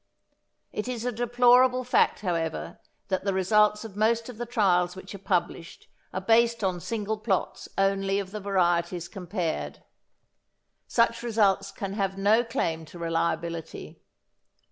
It 0.71 0.87
is 0.87 1.05
a 1.05 1.11
deplorable 1.11 1.83
fact 1.83 2.21
however 2.21 2.79
that 3.09 3.23
the 3.23 3.35
results 3.35 3.85
of 3.85 3.95
most 3.95 4.29
of 4.29 4.39
the 4.39 4.47
trials 4.47 4.95
which 4.95 5.13
are 5.13 5.19
published 5.19 5.87
are 6.11 6.19
based 6.19 6.63
on 6.63 6.79
single 6.79 7.19
plots 7.19 7.69
only 7.77 8.17
of 8.17 8.31
the 8.31 8.39
varieties 8.39 9.07
compared. 9.07 9.83
Such 10.87 11.21
results 11.21 11.71
can 11.71 11.93
have 11.93 12.17
no 12.17 12.43
claim 12.43 12.83
to 12.85 12.97
reliability. 12.97 14.01